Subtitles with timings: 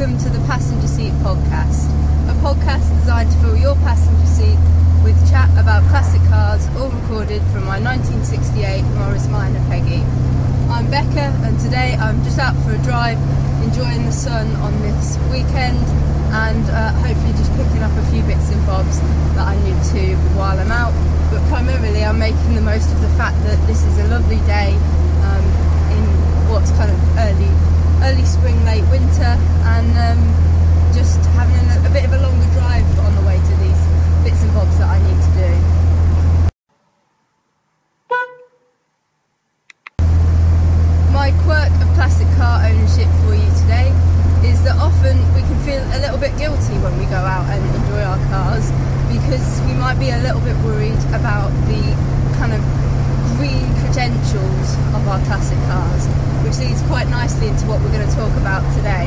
[0.00, 1.84] welcome to the Passenger Seat Podcast,
[2.24, 4.56] a podcast designed to fill your passenger seat
[5.04, 10.00] with chat about classic cars, all recorded from my 1968 Morris Minor Peggy.
[10.72, 13.20] I'm Becca, and today I'm just out for a drive,
[13.60, 15.84] enjoying the sun on this weekend,
[16.32, 19.04] and uh, hopefully just picking up a few bits and bobs
[19.36, 20.96] that I need to while I'm out.
[21.28, 24.72] But primarily, I'm making the most of the fact that this is a lovely day
[25.28, 25.44] um,
[25.92, 26.02] in
[26.48, 27.69] what's kind of early
[28.02, 29.36] early spring, late winter,
[29.76, 30.20] and um,
[30.94, 33.80] just having a, a, bit of a longer drive on the way to these
[34.24, 35.50] bits and bobs that I need to do.
[41.12, 43.92] My quirk of classic car ownership for you today
[44.48, 47.60] is that often we can feel a little bit guilty when we go out and
[47.76, 48.72] enjoy our cars
[49.12, 51.82] because we might be a little bit worried about the
[52.40, 52.62] kind of
[53.36, 56.08] green credentials of our classic cars
[56.42, 59.06] which leads quite nicely into what we're going to talk about today.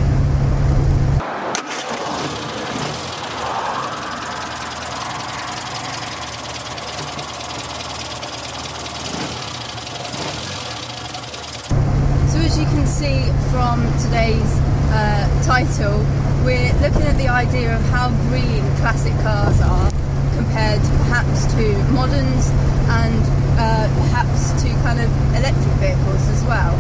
[12.30, 14.54] So, as you can see from today's
[14.94, 16.00] uh, title,
[16.46, 18.64] we're looking at the idea of how green
[19.04, 19.92] classic cars are
[20.36, 22.48] compared perhaps to moderns
[22.88, 23.20] and
[23.60, 26.72] uh, perhaps to kind of electric vehicles as well.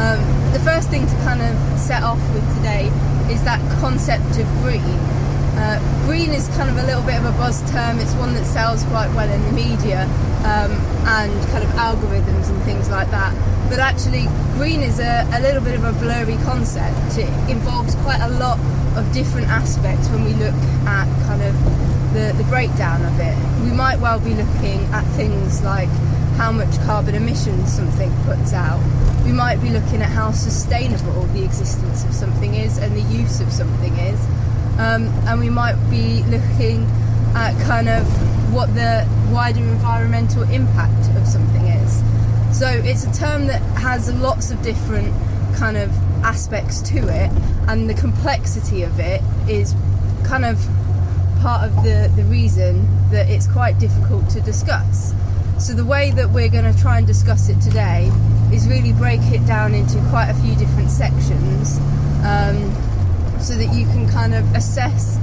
[0.00, 0.20] Um,
[0.52, 2.88] the first thing to kind of set off with today
[3.30, 4.80] is that concept of green.
[5.60, 7.98] Uh, green is kind of a little bit of a buzz term.
[7.98, 10.04] It's one that sells quite well in the media
[10.48, 10.72] um,
[11.04, 13.34] and kind of algorithms and things like that.
[13.68, 17.18] But actually, green is a, a little bit of a blurry concept.
[17.18, 18.58] It involves quite a lot
[18.96, 20.54] of different aspects when we look
[20.86, 21.54] at kind of
[22.14, 23.36] the, the breakdown of it.
[23.62, 25.88] We might well be looking at things like
[26.36, 28.80] how much carbon emissions something puts out.
[29.24, 33.40] We might be looking at how sustainable the existence of something is and the use
[33.40, 34.20] of something is.
[34.78, 36.84] Um, and we might be looking
[37.34, 38.06] at kind of
[38.52, 42.02] what the wider environmental impact of something is.
[42.52, 45.14] So it's a term that has lots of different
[45.56, 45.90] kind of
[46.24, 47.30] aspects to it,
[47.68, 49.74] and the complexity of it is
[50.24, 50.58] kind of
[51.40, 55.14] part of the, the reason that it's quite difficult to discuss.
[55.58, 58.10] So, the way that we're going to try and discuss it today
[58.52, 61.78] is really break it down into quite a few different sections
[62.24, 62.72] um,
[63.40, 65.18] so that you can kind of assess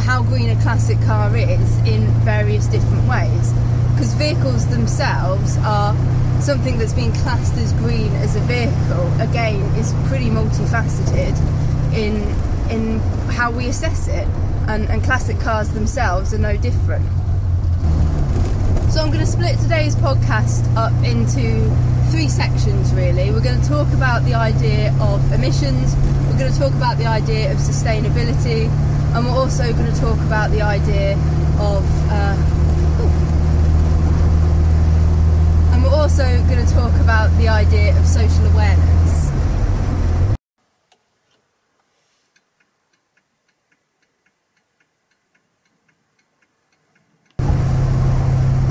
[0.00, 3.52] how green a classic car is in various different ways.
[4.00, 5.94] Because vehicles themselves are
[6.40, 11.36] something that's been classed as green as a vehicle, again, is pretty multifaceted
[11.92, 12.16] in,
[12.70, 14.26] in how we assess it.
[14.68, 17.04] And, and classic cars themselves are no different.
[18.88, 21.68] So I'm going to split today's podcast up into
[22.10, 23.30] three sections really.
[23.30, 25.94] We're going to talk about the idea of emissions,
[26.26, 28.70] we're going to talk about the idea of sustainability,
[29.14, 31.18] and we're also going to talk about the idea
[31.60, 31.84] of.
[32.10, 32.56] Uh,
[35.80, 39.28] and we're also going to talk about the idea of social awareness.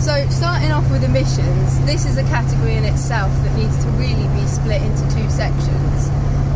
[0.03, 4.25] So, starting off with emissions, this is a category in itself that needs to really
[4.33, 6.09] be split into two sections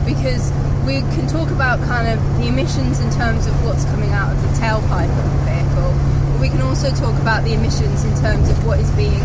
[0.09, 0.51] because
[0.87, 4.41] we can talk about kind of the emissions in terms of what's coming out of
[4.41, 5.93] the tailpipe of the vehicle,
[6.31, 9.21] but we can also talk about the emissions in terms of what is being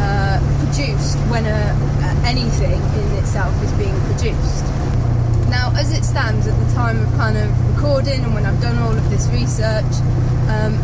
[0.00, 1.60] uh, produced when a,
[2.24, 4.64] anything in itself is being produced.
[5.50, 8.78] Now, as it stands at the time of kind of recording and when I've done
[8.78, 9.92] all of this research,
[10.48, 10.78] um,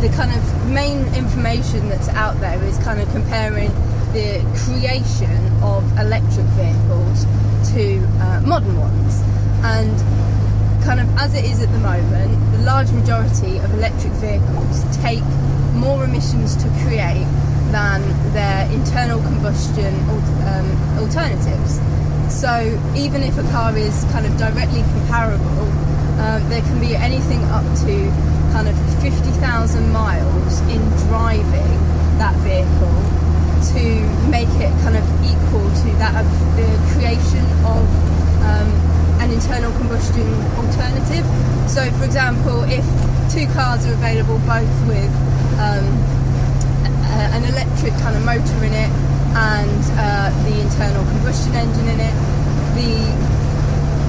[0.00, 3.70] the kind of main information that's out there is kind of comparing
[4.12, 7.26] the creation of electric vehicles
[7.74, 9.20] to uh, modern ones.
[9.66, 9.98] And
[10.84, 15.24] kind of as it is at the moment, the large majority of electric vehicles take
[15.74, 17.26] more emissions to create
[17.72, 19.94] than their internal combustion
[20.48, 20.66] um,
[20.98, 21.80] alternatives.
[22.32, 22.52] So
[22.96, 25.68] even if a car is kind of directly comparable,
[26.20, 27.94] um, there can be anything up to
[28.52, 31.72] kind of 50,000 miles in driving
[32.18, 32.98] that vehicle
[33.74, 33.82] to
[34.30, 37.82] make it kind of equal to that of the creation of
[38.42, 38.68] um,
[39.20, 40.26] an internal combustion
[40.56, 41.26] alternative.
[41.68, 42.84] So, for example, if
[43.32, 45.10] two cars are available both with
[47.14, 48.90] a, an electric kind of motor in it
[49.36, 52.16] and uh, the internal combustion engine in it,
[52.74, 52.94] the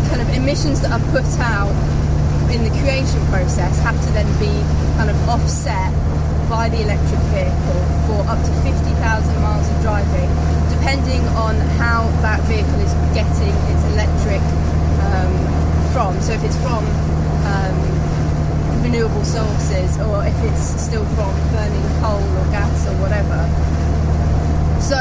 [0.09, 1.71] kind of emissions that are put out
[2.49, 4.49] in the creation process have to then be
[4.97, 5.93] kind of offset
[6.49, 8.73] by the electric vehicle for up to 50,000
[9.41, 10.29] miles of driving,
[10.73, 14.41] depending on how that vehicle is getting its electric
[15.05, 15.31] um,
[15.93, 16.17] from.
[16.25, 16.81] So if it's from
[17.45, 17.77] um,
[18.89, 23.38] renewable sources or if it's still from burning coal or gas or whatever.
[24.81, 24.97] So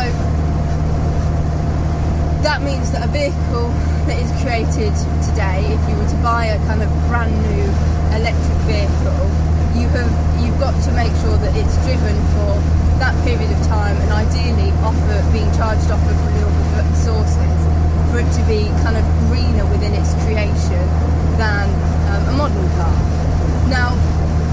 [2.44, 3.72] that means that a vehicle
[4.04, 4.92] that is created
[5.24, 7.64] today, if you were to buy a kind of brand new
[8.12, 9.24] electric vehicle,
[9.72, 10.12] you have
[10.44, 12.60] you've got to make sure that it's driven for
[13.00, 17.56] that period of time and ideally offer being charged off of renewable sources
[18.12, 20.84] for it to be kind of greener within its creation
[21.40, 21.72] than
[22.12, 23.17] um, a modern car.
[23.68, 23.94] Now,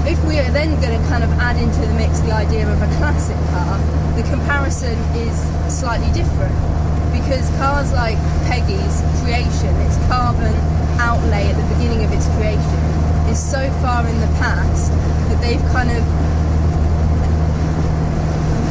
[0.06, 2.80] if we are then going to kind of add into the mix the idea of
[2.80, 3.78] a classic car,
[4.14, 5.36] the comparison is
[5.72, 6.54] slightly different
[7.10, 8.16] because cars like
[8.46, 10.54] Peggy's creation, its carbon
[11.00, 12.80] outlay at the beginning of its creation,
[13.26, 14.92] is so far in the past
[15.28, 16.04] that they've kind of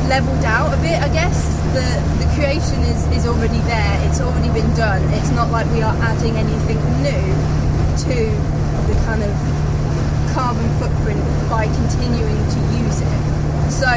[0.07, 1.35] leveled out a bit, I guess.
[1.75, 1.87] The
[2.23, 5.01] the creation is, is already there, it's already been done.
[5.13, 7.25] It's not like we are adding anything new
[8.05, 8.15] to
[8.87, 9.64] the kind of
[10.35, 13.71] carbon footprint by continuing to use it.
[13.71, 13.87] So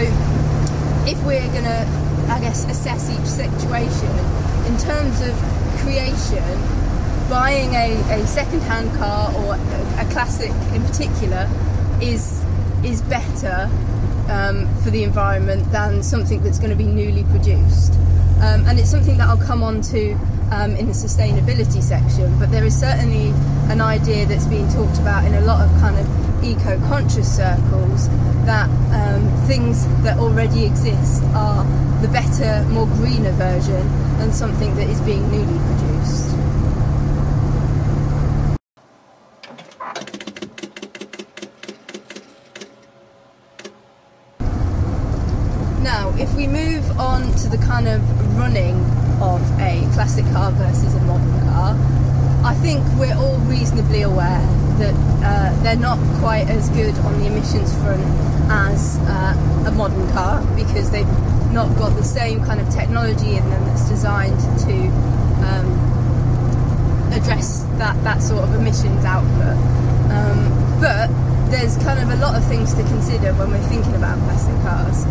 [1.05, 1.83] if we're gonna
[2.31, 4.13] I guess assess each situation
[4.67, 5.35] in terms of
[5.83, 6.45] creation,
[7.29, 11.51] buying a, a second-hand car or a, a classic in particular
[12.01, 12.41] is
[12.85, 13.69] is better
[14.31, 17.95] um, for the environment than something that's going to be newly produced.
[18.41, 20.17] Um, and it's something that I'll come on to
[20.51, 23.31] um, in the sustainability section, but there is certainly
[23.71, 28.09] an idea that's being talked about in a lot of kind of eco conscious circles
[28.47, 31.65] that um, things that already exist are
[32.01, 33.87] the better, more greener version
[34.19, 36.37] than something that is being newly produced.
[45.83, 48.01] Now, if we move on to the kind of
[48.39, 48.77] running
[49.21, 51.77] of a classic car versus a modern car,
[52.45, 54.47] I think we're all reasonably aware
[54.79, 56.97] that uh, they're not quite as good
[57.49, 58.03] front
[58.51, 61.09] as uh, a modern car because they've
[61.53, 64.75] not got the same kind of technology in them that's designed to
[65.49, 65.67] um,
[67.13, 69.57] address that, that sort of emissions output.
[70.13, 71.09] Um, but
[71.51, 75.05] there's kind of a lot of things to consider when we're thinking about classic cars.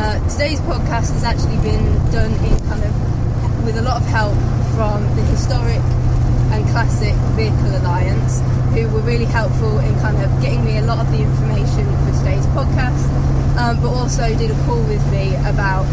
[0.00, 4.34] Uh, today's podcast has actually been done in kind of with a lot of help
[4.74, 5.82] from the historic
[6.52, 8.40] and classic vehicle alliance
[8.76, 12.12] who were really helpful in kind of getting me a lot of the information for
[12.20, 13.04] today's podcast
[13.56, 15.84] um, but also did a call with me about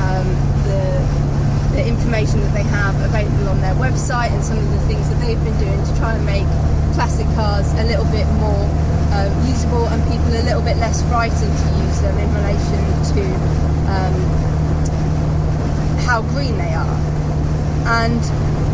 [0.00, 0.26] um,
[0.64, 5.08] the, the information that they have available on their website and some of the things
[5.08, 6.48] that they've been doing to try and make
[6.96, 8.64] classic cars a little bit more
[9.12, 12.80] um, usable and people a little bit less frightened to use them in relation
[13.12, 13.22] to
[13.92, 14.16] um,
[16.04, 16.96] how green they are.
[17.86, 18.20] And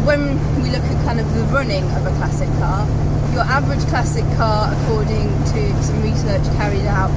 [0.04, 2.87] when we look at kind of the running of a classic car,
[3.32, 7.10] your average classic car, according to some research carried out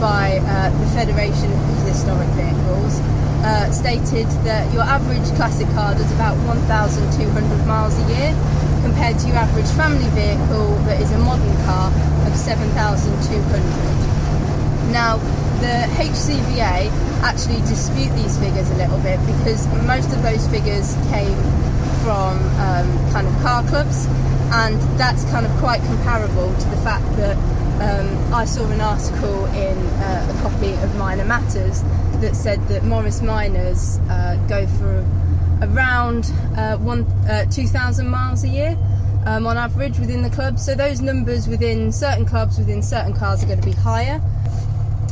[0.00, 3.00] by uh, the Federation of Historic Vehicles,
[3.40, 8.36] uh, stated that your average classic car does about 1,200 miles a year,
[8.84, 11.90] compared to your average family vehicle that is a modern car
[12.28, 14.92] of 7,200.
[14.92, 15.16] Now,
[15.64, 16.92] the HCVA
[17.24, 21.32] actually dispute these figures a little bit because most of those figures came
[22.06, 24.06] from um, kind of car clubs,
[24.52, 27.36] and that's kind of quite comparable to the fact that
[27.82, 31.82] um, I saw an article in uh, a copy of Minor Matters
[32.20, 35.04] that said that Morris Minors uh, go for
[35.62, 38.78] around uh, one, uh, 2,000 miles a year
[39.26, 40.60] um, on average within the club.
[40.60, 44.20] So those numbers within certain clubs, within certain cars, are going to be higher.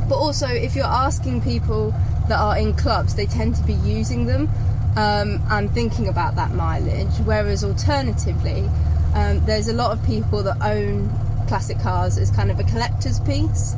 [0.09, 1.93] But also, if you're asking people
[2.29, 4.49] that are in clubs, they tend to be using them
[4.97, 7.15] um, and thinking about that mileage.
[7.25, 8.69] Whereas alternatively,
[9.15, 11.11] um, there's a lot of people that own
[11.49, 13.75] classic cars as kind of a collector's piece,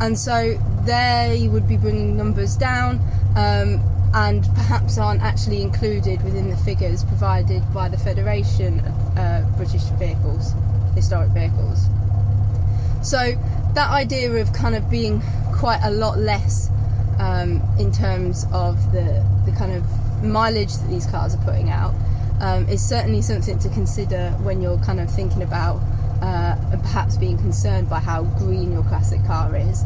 [0.00, 3.00] and so they would be bringing numbers down.
[3.36, 9.42] Um, and perhaps aren't actually included within the figures provided by the Federation of uh,
[9.56, 10.52] British Vehicles,
[10.96, 11.86] Historic Vehicles.
[13.02, 13.38] So
[13.74, 15.22] that idea of kind of being
[15.54, 16.70] quite a lot less
[17.18, 19.84] um, in terms of the, the kind of
[20.22, 21.94] mileage that these cars are putting out
[22.40, 25.80] um, is certainly something to consider when you're kind of thinking about
[26.22, 29.84] uh, and perhaps being concerned by how green your classic car is.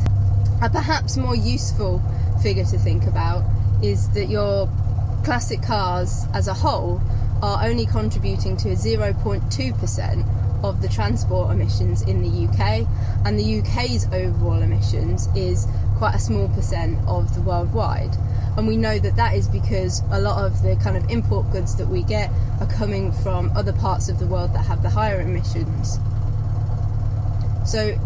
[0.62, 2.03] A perhaps more useful
[2.43, 3.45] figure to think about
[3.83, 4.69] is that your
[5.25, 7.00] classic cars as a whole
[7.43, 12.87] are only contributing to 0.2% of the transport emissions in the UK,
[13.26, 15.67] and the UK's overall emissions is
[15.99, 18.17] quite a small percent of the worldwide.
[18.57, 21.77] And we know that that is because a lot of the kind of import goods
[21.77, 22.31] that we get
[22.61, 25.99] are coming from other parts of the world that have the higher emissions
[27.67, 27.99] So,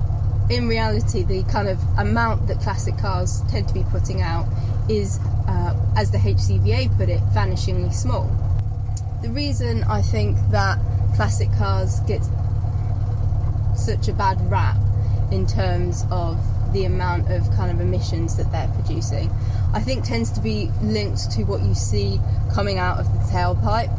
[0.48, 4.46] in reality, the kind of amount that classic cars tend to be putting out
[4.88, 8.30] is, uh, as the HCVA put it, vanishingly small.
[9.20, 10.78] The reason I think that
[11.16, 12.22] classic cars get
[13.76, 14.76] such a bad rap
[15.32, 16.38] in terms of
[16.72, 19.30] the amount of kind of emissions that they're producing,
[19.74, 22.20] I think tends to be linked to what you see
[22.52, 23.94] coming out of the tailpipe.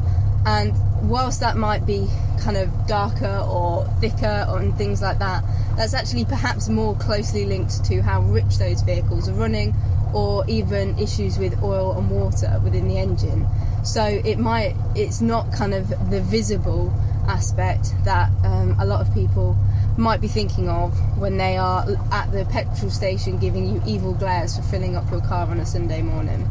[0.45, 0.73] And
[1.09, 2.07] whilst that might be
[2.39, 5.43] kind of darker or thicker and things like that,
[5.75, 9.75] that's actually perhaps more closely linked to how rich those vehicles are running
[10.13, 13.47] or even issues with oil and water within the engine.
[13.83, 16.91] So it might, it's not kind of the visible
[17.27, 19.55] aspect that um, a lot of people
[19.97, 24.55] might be thinking of when they are at the petrol station giving you evil glares
[24.55, 26.47] for filling up your car on a Sunday morning.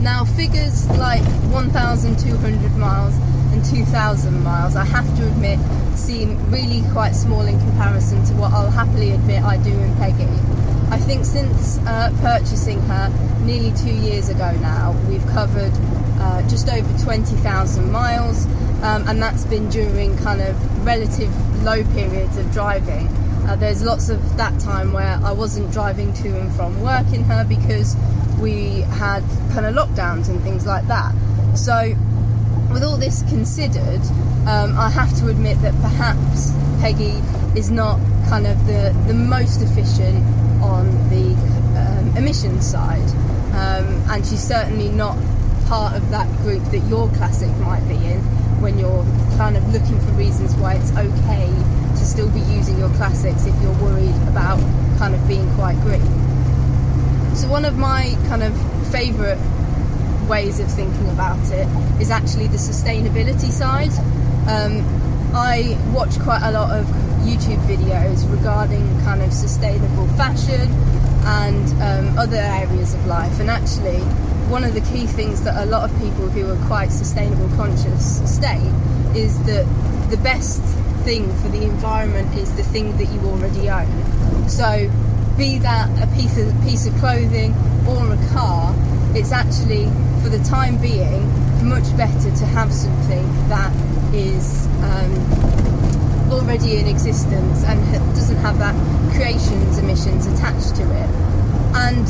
[0.00, 3.21] Now, figures like 1,200 miles
[3.62, 5.58] and 2,000 miles, I have to admit,
[5.96, 10.24] seem really quite small in comparison to what I'll happily admit I do in Peggy.
[10.90, 13.08] I think since uh, purchasing her
[13.44, 15.72] nearly two years ago now, we've covered
[16.20, 18.46] uh, just over 20,000 miles,
[18.82, 21.30] um, and that's been during kind of relative
[21.62, 23.06] low periods of driving.
[23.46, 27.24] Uh, there's lots of that time where I wasn't driving to and from work in
[27.24, 27.96] her because
[28.40, 31.12] we had kind of lockdowns and things like that.
[31.54, 31.94] So
[32.72, 34.00] with all this considered,
[34.46, 37.20] um, I have to admit that perhaps Peggy
[37.58, 37.98] is not
[38.28, 40.24] kind of the, the most efficient
[40.62, 41.34] on the
[41.76, 43.08] um, emissions side,
[43.54, 45.16] um, and she's certainly not
[45.66, 48.20] part of that group that your classic might be in
[48.60, 49.04] when you're
[49.36, 51.46] kind of looking for reasons why it's okay
[51.90, 54.58] to still be using your classics if you're worried about
[54.98, 56.02] kind of being quite green.
[57.34, 58.54] So, one of my kind of
[58.90, 59.38] favourite
[60.28, 61.66] ways of thinking about it
[62.00, 63.92] is actually the sustainability side.
[64.48, 64.84] Um,
[65.34, 66.84] I watch quite a lot of
[67.24, 70.68] YouTube videos regarding kind of sustainable fashion
[71.24, 74.00] and um, other areas of life, and actually,
[74.50, 78.18] one of the key things that a lot of people who are quite sustainable conscious
[78.28, 78.72] state
[79.14, 79.64] is that
[80.10, 80.60] the best
[81.04, 84.48] thing for the environment is the thing that you already own.
[84.48, 84.90] So,
[85.38, 87.54] be that a piece of piece of clothing
[87.86, 88.74] or a car,
[89.14, 89.84] it's actually
[90.22, 91.28] for the time being
[91.66, 93.72] much better to have something that
[94.14, 97.80] is um, already in existence and
[98.14, 98.74] doesn't have that
[99.14, 101.10] creation's emissions attached to it.
[101.74, 102.06] And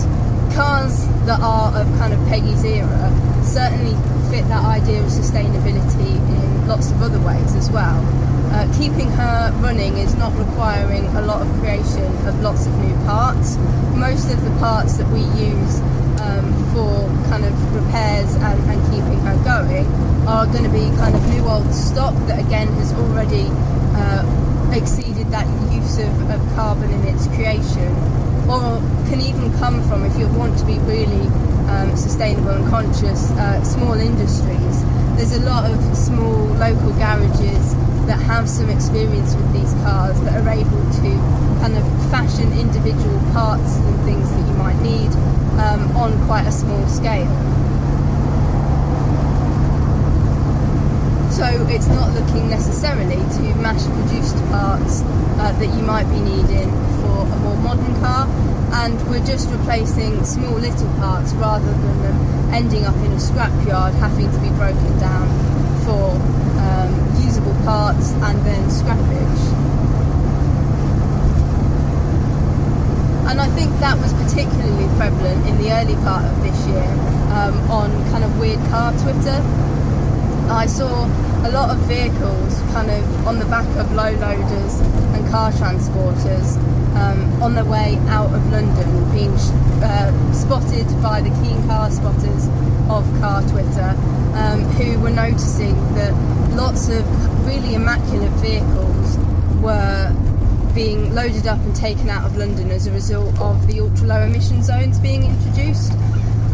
[0.54, 3.11] cars that are of kind of Peggy's era
[3.42, 3.92] certainly
[4.30, 7.99] fit that idea of sustainability in lots of other ways as well.
[8.52, 12.94] Uh, keeping her running is not requiring a lot of creation of lots of new
[13.06, 13.56] parts.
[13.97, 15.80] Most of the parts that we use
[16.21, 19.86] um, for kind of repairs and, and keeping her going
[20.26, 23.46] are going to be kind of new old stock that again has already
[23.94, 27.92] uh, exceeded that use of, of carbon in its creation
[28.48, 31.26] or can even come from if you want to be really
[31.68, 34.84] um, sustainable and conscious uh, small industries.
[35.16, 37.74] There's a lot of small local garages
[38.06, 41.11] that have some experience with these cars that are able to
[41.61, 45.11] kind of fashion individual parts and things that you might need
[45.61, 47.30] um, on quite a small scale.
[51.30, 55.02] So it's not looking necessarily to mass produced parts
[55.40, 58.26] uh, that you might be needing for a more modern car,
[58.85, 63.94] and we're just replacing small little parts rather than them ending up in a scrapyard
[63.94, 65.26] having to be broken down
[65.85, 66.11] for
[66.61, 67.01] um,
[67.64, 69.62] parts and then scrappage.
[73.33, 76.85] and I think that was particularly prevalent in the early part of this year
[77.33, 79.40] um, on kind of weird car Twitter.
[80.52, 81.07] I saw
[81.47, 84.81] a lot of vehicles kind of on the back of low loaders
[85.16, 86.59] and car transporters
[86.95, 89.33] um, on their way out of London being
[89.81, 92.49] uh, spotted by the keen car spotters
[92.92, 93.97] of car Twitter
[94.34, 96.12] um, who were noticing that
[96.56, 97.04] lots of
[97.46, 99.18] really immaculate vehicles
[99.62, 100.14] were
[100.74, 104.20] being loaded up and taken out of London as a result of the ultra low
[104.22, 105.92] emission zones being introduced.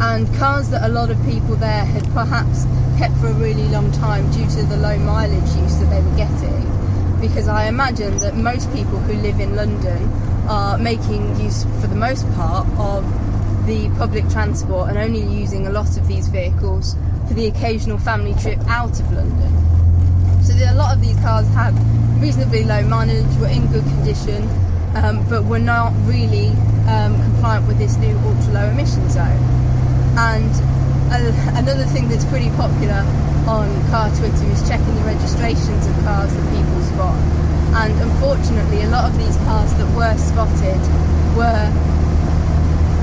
[0.00, 2.64] And cars that a lot of people there had perhaps
[2.98, 6.16] kept for a really long time due to the low mileage use that they were
[6.16, 7.20] getting.
[7.20, 10.08] Because I imagine that most people who live in London
[10.48, 13.04] are making use, for the most part, of
[13.66, 16.96] the public transport and only using a lot of these vehicles
[17.28, 19.52] for the occasional family trip out of London.
[20.42, 21.76] So a lot of these cars had
[22.20, 24.48] reasonably low mileage, were in good condition,
[24.96, 26.48] um, but were not really
[26.88, 29.38] um, compliant with this new ultra low emission zone.
[30.16, 30.50] And
[31.12, 33.04] uh, another thing that's pretty popular
[33.46, 37.16] on car Twitter is checking the registrations of cars that people spot.
[37.76, 40.80] And unfortunately, a lot of these cars that were spotted
[41.36, 41.68] were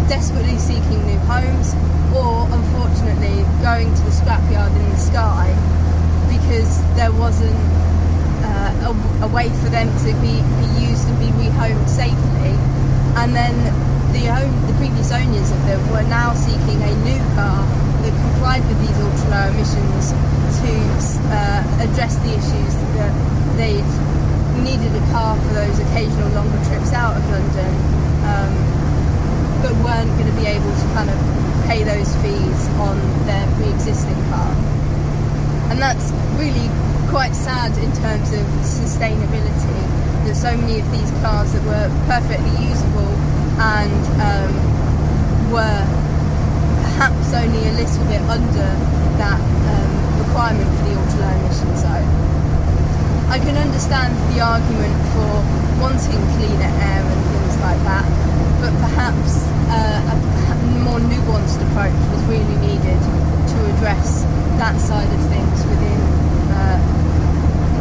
[0.10, 1.74] desperately seeking new homes
[2.14, 5.50] or unfortunately going to the scrapyard in the sky
[6.30, 7.56] because there wasn't
[8.44, 12.56] uh, a, a, way for them to be, be used and be rehomed safely
[13.20, 13.56] and then
[14.16, 17.64] the, own, the previous owners of them were now seeking a new car
[18.04, 20.16] that complied with these ultra low emissions
[20.64, 20.72] to
[21.36, 23.12] uh, address the issues that
[23.60, 23.84] they
[24.64, 27.72] needed a car for those occasional longer trips out of London
[28.24, 28.54] um,
[29.62, 31.18] but weren't going to be able to kind of
[31.68, 34.75] pay those fees on their pre-existing car.
[35.70, 36.70] And that's really
[37.10, 39.82] quite sad in terms of sustainability
[40.26, 43.14] that so many of these cars that were perfectly usable
[43.62, 44.52] and um,
[45.52, 45.82] were
[46.96, 48.70] perhaps only a little bit under
[49.22, 49.92] that um,
[50.28, 52.10] requirement for the ultra low emission zone.
[53.30, 55.32] I can understand the argument for
[55.82, 58.06] wanting cleaner air and things like that,
[58.62, 60.55] but perhaps uh,
[60.86, 63.02] more nuanced approach was really needed
[63.50, 64.22] to address
[64.62, 66.00] that side of things within
[66.54, 66.78] uh,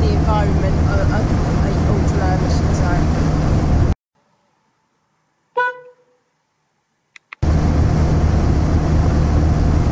[0.00, 1.24] the environment of, of
[1.68, 3.06] an ultra emission zone.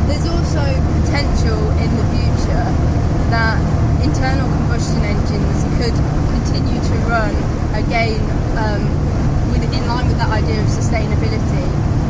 [0.08, 0.64] There's also
[1.04, 2.66] potential in the future
[3.28, 3.60] that
[4.02, 5.96] internal combustion engines could
[6.32, 7.36] continue to run
[7.76, 8.20] again
[8.56, 9.12] um,
[9.72, 11.64] in line with that idea of sustainability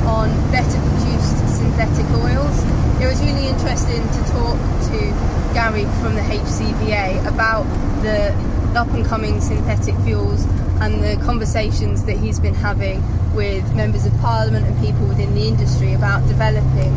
[0.07, 2.59] on better produced synthetic oils.
[3.01, 4.99] It was really interesting to talk to
[5.55, 7.63] Gary from the HCVA about
[8.03, 8.29] the
[8.79, 10.45] up and coming synthetic fuels
[10.83, 13.03] and the conversations that he's been having
[13.35, 16.93] with members of parliament and people within the industry about developing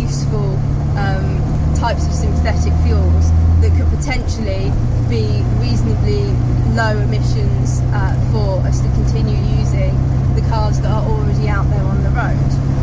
[0.00, 0.56] useful
[0.96, 1.36] um,
[1.76, 4.72] types of synthetic fuels that could potentially
[5.10, 6.24] be reasonably
[6.72, 9.92] low emissions uh, for us to continue using
[10.36, 12.74] the cars that are already out there on the road.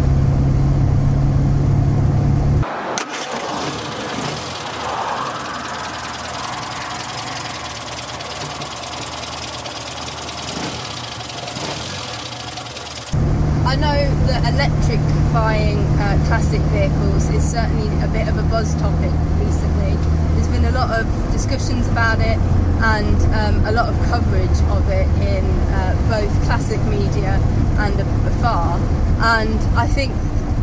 [13.72, 19.12] I know that electrifying uh, classic vehicles is certainly a bit of a buzz topic
[19.40, 19.98] recently.
[20.36, 22.38] There's been a lot of discussions about it,
[22.84, 27.40] and um, a lot of coverage of it in uh, both classic media
[27.80, 28.78] and afar.
[29.24, 30.14] And I think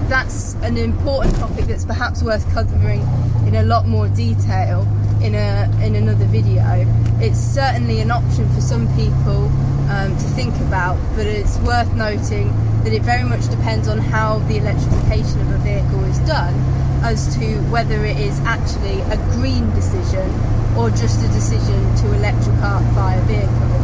[0.08, 3.00] that's an important topic that's perhaps worth covering
[3.48, 4.86] in a lot more detail
[5.22, 6.86] in a in another video.
[7.20, 9.50] It's certainly an option for some people
[9.90, 12.54] um, to think about, but it's worth noting
[12.84, 16.54] that it very much depends on how the electrification of a vehicle is done
[17.02, 20.30] as to whether it is actually a green decision
[20.76, 23.78] or just a decision to electric electrify a vehicle.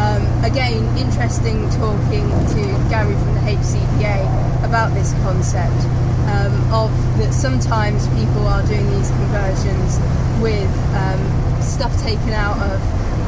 [0.00, 5.84] Um, again, interesting talking to Gary from the HCVA about this concept
[6.32, 10.00] um, of that sometimes people are doing these conversions
[10.40, 12.80] with um, stuff taken out of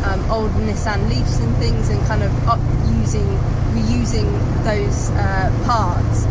[0.07, 2.61] um, old Nissan Leafs and things and kind of up
[2.99, 3.27] using,
[3.75, 4.31] reusing
[4.65, 6.25] those uh, parts.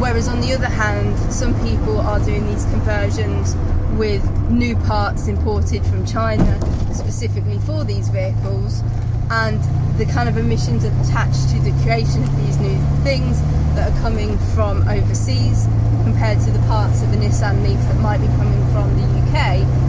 [0.00, 3.56] Whereas on the other hand, some people are doing these conversions
[3.96, 6.60] with new parts imported from China
[6.94, 8.82] specifically for these vehicles
[9.30, 9.60] and
[9.98, 13.40] the kind of emissions attached to the creation of these new things
[13.74, 15.66] that are coming from overseas
[16.04, 19.85] compared to the parts of a Nissan Leaf that might be coming from the UK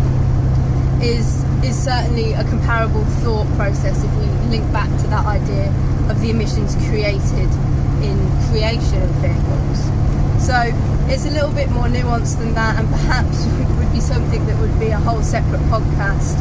[1.02, 5.68] is is certainly a comparable thought process if we link back to that idea
[6.10, 7.50] of the emissions created
[8.02, 8.18] in
[8.50, 10.08] creation of vehicles.
[10.44, 10.56] So
[11.10, 13.46] it's a little bit more nuanced than that, and perhaps
[13.78, 16.38] would be something that would be a whole separate podcast.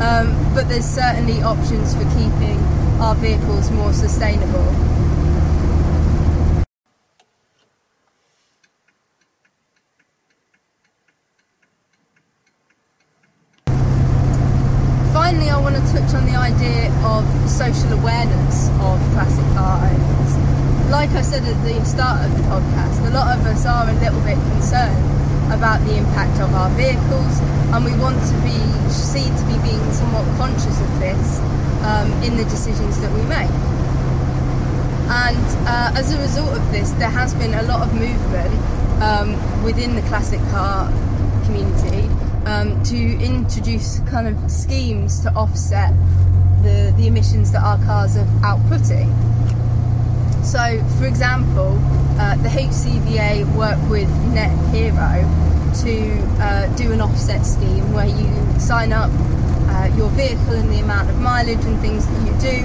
[0.00, 2.58] Um, but there's certainly options for keeping
[3.00, 4.64] our vehicles more sustainable.
[15.12, 20.58] Finally, I want to touch on the idea of social awareness of classic car owners
[20.90, 23.92] like I said at the start of the podcast, a lot of us are a
[24.00, 24.96] little bit concerned
[25.52, 27.40] about the impact of our vehicles,
[27.72, 28.58] and we want to be
[28.90, 31.40] seen to be being somewhat conscious of this
[31.84, 33.50] um, in the decisions that we make.
[35.10, 38.54] And uh, as a result of this, there has been a lot of movement
[39.02, 40.90] um, within the classic car
[41.44, 42.08] community
[42.46, 45.92] um, to introduce kind of schemes to offset
[46.62, 49.08] the, the emissions that our cars are outputting.
[50.44, 51.78] So, for example,
[52.18, 55.47] uh, the HCVA work with Net Hero
[55.84, 58.28] to uh, do an offset scheme where you
[58.60, 59.10] sign up
[59.70, 62.64] uh, your vehicle and the amount of mileage and things that you do,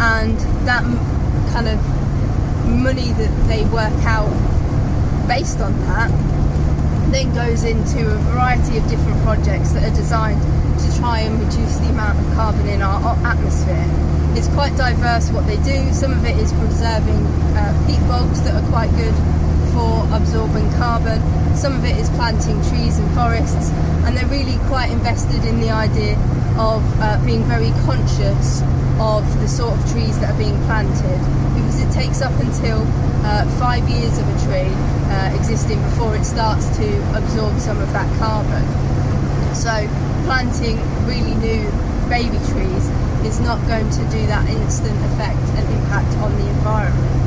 [0.00, 0.98] and that m-
[1.52, 1.78] kind of
[2.68, 4.30] money that they work out
[5.26, 6.10] based on that
[7.10, 10.40] then goes into a variety of different projects that are designed
[10.78, 13.84] to try and reduce the amount of carbon in our atmosphere.
[14.38, 15.92] It's quite diverse what they do.
[15.92, 17.26] Some of it is preserving
[17.58, 19.14] uh, peat bogs that are quite good
[19.72, 21.20] for absorbing carbon.
[21.54, 23.70] Some of it is planting trees and forests,
[24.04, 26.14] and they're really quite invested in the idea
[26.58, 28.62] of uh, being very conscious
[29.00, 31.18] of the sort of trees that are being planted
[31.56, 32.84] because it takes up until
[33.24, 34.72] uh, five years of a tree
[35.08, 38.64] uh, existing before it starts to absorb some of that carbon.
[39.54, 39.72] So
[40.24, 41.64] planting really new
[42.08, 42.84] baby trees
[43.24, 47.19] is not going to do that instant effect and impact on the environment.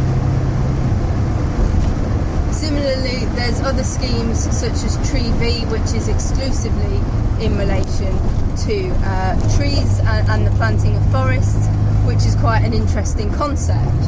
[2.63, 6.95] Similarly, there's other schemes such as Tree V, which is exclusively
[7.43, 8.15] in relation
[8.63, 11.67] to uh, trees and, and the planting of forests,
[12.07, 14.07] which is quite an interesting concept.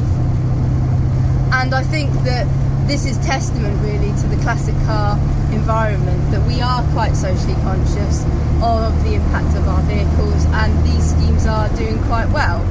[1.52, 2.46] And I think that
[2.88, 5.18] this is testament really to the classic car
[5.52, 8.24] environment that we are quite socially conscious
[8.64, 12.64] of the impact of our vehicles and these schemes are doing quite well.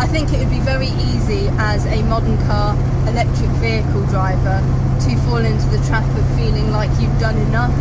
[0.00, 2.72] I think it would be very easy as a modern car
[3.06, 4.56] electric vehicle driver
[5.04, 7.76] to fall into the trap of feeling like you've done enough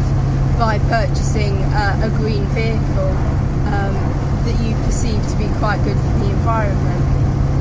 [0.60, 3.16] by purchasing uh, a green vehicle
[3.72, 3.96] um,
[4.44, 7.00] that you perceive to be quite good for the environment.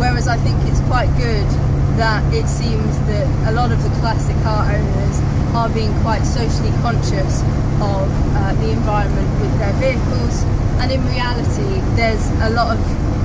[0.03, 1.47] Whereas I think it's quite good
[1.95, 5.17] that it seems that a lot of the classic car owners
[5.55, 7.47] are being quite socially conscious
[7.79, 10.43] of uh, the environment with their vehicles,
[10.83, 13.18] and in reality, there's a lot of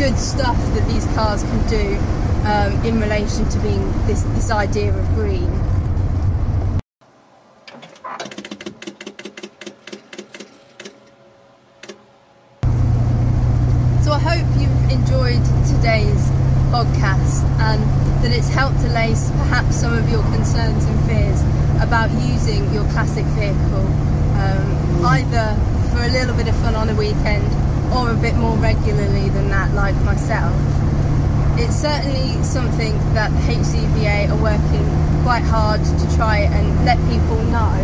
[0.00, 1.98] good stuff that these cars can do
[2.48, 5.44] um, in relation to being this, this idea of green.
[14.02, 16.24] So I hope you've enjoyed today's
[16.72, 17.82] podcast and
[18.24, 19.12] that it's helped allay
[19.44, 21.42] perhaps some of your concerns and fears
[21.82, 23.84] about using your classic vehicle
[24.40, 25.54] um, either
[25.92, 27.44] for a little bit of fun on a weekend
[27.92, 29.28] or a bit more regularly
[30.04, 30.54] myself.
[31.58, 34.86] It's certainly something that the HCVA are working
[35.22, 37.76] quite hard to try and let people know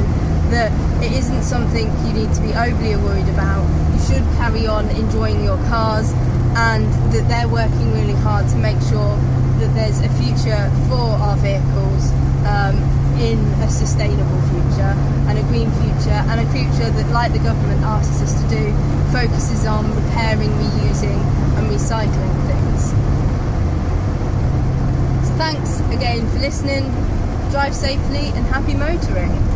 [0.50, 0.72] that
[1.04, 3.66] it isn't something you need to be overly worried about.
[3.92, 6.12] You should carry on enjoying your cars
[6.56, 9.16] and that they're working really hard to make sure
[9.60, 12.12] that there's a future for our vehicles
[12.46, 12.76] um,
[13.20, 14.94] in a sustainable future
[15.28, 18.72] and a green future and a future that, like the government asks us to do,
[19.12, 21.20] focuses on repairing, reusing,
[21.56, 22.90] and recycling things.
[25.28, 26.84] So, thanks again for listening.
[27.50, 29.55] Drive safely and happy motoring.